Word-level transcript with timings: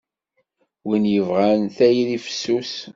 Win 0.87 1.05
yebɣan 1.13 1.61
tayri 1.75 2.17
fessus. 2.25 2.73